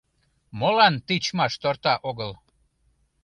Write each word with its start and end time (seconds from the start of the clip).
Молан 0.59 0.95
тичмаш 1.05 1.53
торта 1.61 1.93
огыл? 2.09 2.31